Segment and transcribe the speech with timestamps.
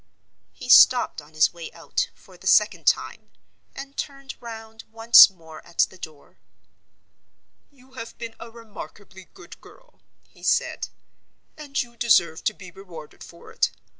[0.53, 3.29] He stopped on his way out, for the second time,
[3.75, 6.39] and turned round once more at the door.
[7.69, 10.87] "You have been a remarkably good girl," he said,
[11.55, 13.69] "and you deserve to be rewarded for it.